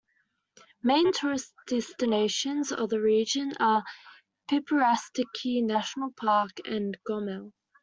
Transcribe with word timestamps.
Main 0.81 1.11
tourist 1.13 1.53
destinations 1.67 2.71
of 2.71 2.89
the 2.89 2.99
region 2.99 3.53
are 3.59 3.83
Pripyatsky 4.49 5.63
National 5.63 6.11
Park 6.13 6.57
and 6.65 6.97
Gomel. 7.07 7.51